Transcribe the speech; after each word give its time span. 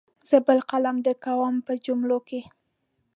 زه 0.29 0.37
بل 0.47 0.59
قلم 0.69 0.97
درکوم 1.05 1.55
په 1.65 1.73
جملو 1.85 2.19
کې. 2.27 2.41